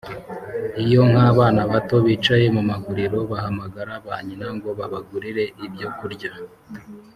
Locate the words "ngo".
4.55-4.69